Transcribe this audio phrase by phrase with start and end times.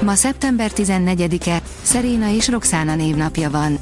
[0.00, 3.78] Ma szeptember 14-e, Szeréna és Roxana névnapja van.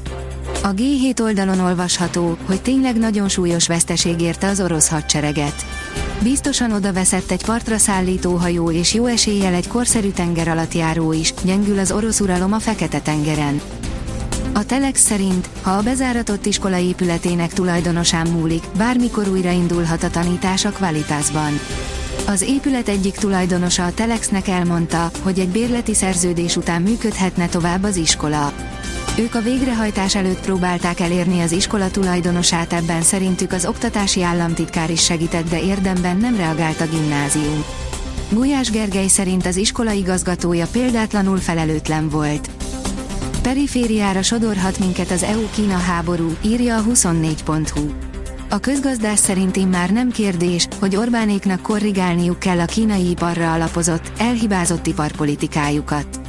[0.63, 5.65] A G7 oldalon olvasható, hogy tényleg nagyon súlyos veszteség érte az orosz hadsereget.
[6.19, 11.79] Biztosan oda veszett egy partra szállító hajó és jó eséllyel egy korszerű tengeralattjáró is, gyengül
[11.79, 13.61] az orosz uralom a Fekete-tengeren.
[14.53, 20.69] A Telex szerint, ha a bezáratott iskola épületének tulajdonosán múlik, bármikor újraindulhat a tanítás a
[20.69, 21.59] kvalitásban.
[22.27, 27.95] Az épület egyik tulajdonosa a Telexnek elmondta, hogy egy bérleti szerződés után működhetne tovább az
[27.95, 28.53] iskola.
[29.17, 35.03] Ők a végrehajtás előtt próbálták elérni az iskola tulajdonosát ebben szerintük az oktatási államtitkár is
[35.03, 37.63] segített, de érdemben nem reagált a gimnázium.
[38.29, 42.49] Gulyás Gergely szerint az iskola igazgatója példátlanul felelőtlen volt.
[43.41, 48.14] Perifériára sodorhat minket az EU-Kína háború, írja a 24.hu.
[48.49, 54.87] A közgazdás szerint már nem kérdés, hogy Orbánéknak korrigálniuk kell a kínai iparra alapozott, elhibázott
[54.87, 56.19] iparpolitikájukat.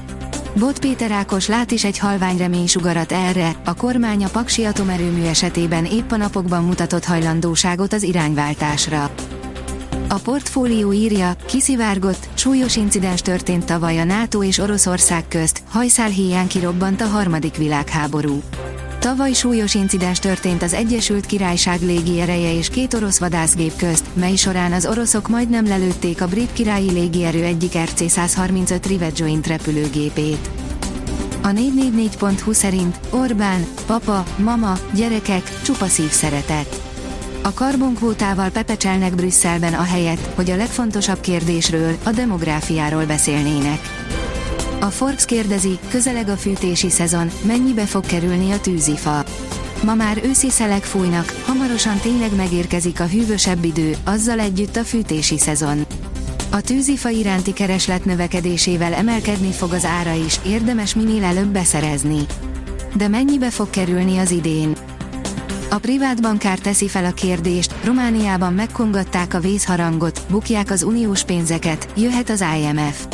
[0.59, 5.85] Bot Péter Ákos lát is egy halvány reménysugarat erre, a kormány a Paksi atomerőmű esetében
[5.85, 9.11] épp a napokban mutatott hajlandóságot az irányváltásra.
[10.09, 16.47] A portfólió írja, kiszivárgott, súlyos incidens történt tavaly a NATO és Oroszország közt, hajszál hiány
[16.47, 18.43] kirobbant a harmadik világháború.
[19.07, 24.73] Tavaly súlyos incidens történt az Egyesült Királyság légiereje és két orosz vadászgép közt, mely során
[24.73, 30.51] az oroszok majdnem lelőtték a brit királyi légierő egyik RC-135 Rivet Joint repülőgépét.
[31.43, 36.81] A 444.hu szerint Orbán, papa, mama, gyerekek, csupa szív szeretet.
[37.43, 43.81] A karbonkvótával pepecselnek Brüsszelben a helyet, hogy a legfontosabb kérdésről, a demográfiáról beszélnének.
[44.81, 49.25] A Forbes kérdezi, közeleg a fűtési szezon, mennyibe fog kerülni a tűzifa.
[49.85, 55.39] Ma már őszi szelek fújnak, hamarosan tényleg megérkezik a hűvösebb idő, azzal együtt a fűtési
[55.39, 55.87] szezon.
[56.51, 62.21] A tűzifa iránti kereslet növekedésével emelkedni fog az ára is, érdemes minél előbb beszerezni.
[62.95, 64.77] De mennyibe fog kerülni az idén?
[65.71, 71.89] A privát bankár teszi fel a kérdést, Romániában megkongatták a vészharangot, bukják az uniós pénzeket,
[71.97, 73.07] jöhet az IMF.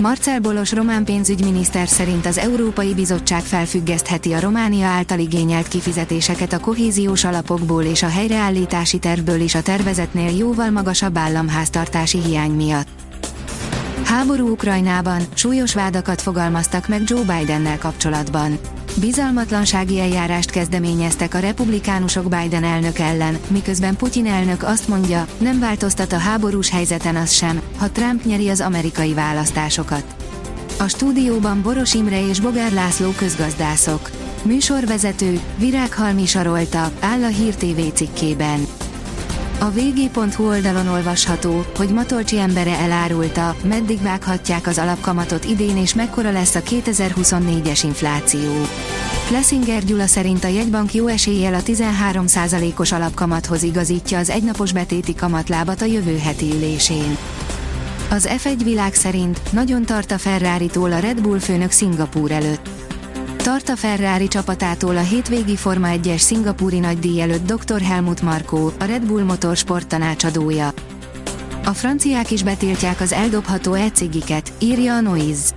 [0.00, 6.58] Marcel Bolos román pénzügyminiszter szerint az Európai Bizottság felfüggesztheti a Románia által igényelt kifizetéseket a
[6.60, 12.88] kohéziós alapokból és a helyreállítási tervből is a tervezetnél jóval magasabb államháztartási hiány miatt.
[14.04, 18.58] Háború Ukrajnában súlyos vádakat fogalmaztak meg Joe Bidennel kapcsolatban.
[19.00, 26.12] Bizalmatlansági eljárást kezdeményeztek a republikánusok Biden elnök ellen, miközben Putyin elnök azt mondja, nem változtat
[26.12, 30.04] a háborús helyzeten az sem, ha Trump nyeri az amerikai választásokat.
[30.78, 34.10] A stúdióban Boros Imre és Bogár László közgazdászok.
[34.42, 38.66] Műsorvezető, Virághalmi Sarolta, áll a Hír TV cikkében.
[39.62, 46.30] A vg.hu oldalon olvasható, hogy Matolcsi embere elárulta, meddig vághatják az alapkamatot idén és mekkora
[46.30, 48.50] lesz a 2024-es infláció.
[49.30, 55.82] Lessinger Gyula szerint a jegybank jó eséllyel a 13%-os alapkamathoz igazítja az egynapos betéti kamatlábat
[55.82, 57.16] a jövő heti ülésén.
[58.10, 62.89] Az F1 világ szerint nagyon tart a Ferrari-tól a Red Bull főnök Szingapúr előtt.
[63.50, 67.80] Tart a Ferrari csapatától a hétvégi Forma 1-es szingapúri nagydíj előtt dr.
[67.80, 70.72] Helmut Markó, a Red Bull Motorsport tanácsadója.
[71.64, 75.50] A franciák is betiltják az eldobható e-cigiket, írja a Noise.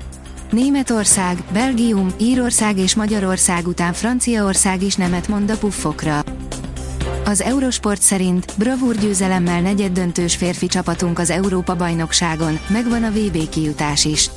[0.51, 6.23] Németország, Belgium, Írország és Magyarország után Franciaország is nemet mond a puffokra.
[7.25, 14.29] Az Eurosport szerint bravúr győzelemmel negyeddöntős férfi csapatunk az Európa-bajnokságon, megvan a VB kijutás is.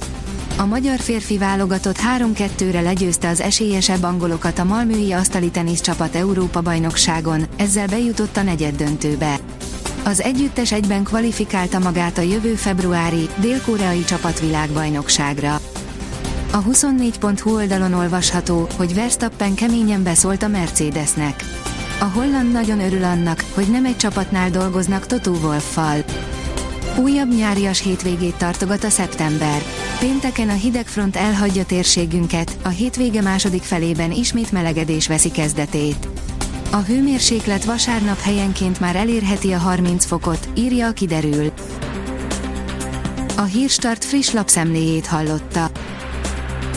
[0.59, 7.47] A magyar férfi válogatott 3-2-re legyőzte az esélyesebb angolokat a Malmői asztali tenisz csapat Európa-bajnokságon,
[7.57, 9.39] ezzel bejutott a negyeddöntőbe.
[10.05, 15.61] Az együttes egyben kvalifikálta magát a jövő februári, dél-koreai csapatvilágbajnokságra.
[16.53, 21.45] A 24.hu oldalon olvasható, hogy Verstappen keményen beszólt a Mercedesnek.
[22.01, 26.05] A holland nagyon örül annak, hogy nem egy csapatnál dolgoznak Toto Wolffal.
[26.99, 29.63] Újabb nyárias hétvégét tartogat a szeptember.
[29.99, 36.09] Pénteken a hidegfront elhagyja térségünket, a hétvége második felében ismét melegedés veszi kezdetét.
[36.71, 41.53] A hőmérséklet vasárnap helyenként már elérheti a 30 fokot, írja a kiderül.
[43.37, 45.71] A Hírstart friss lapszemléjét hallotta.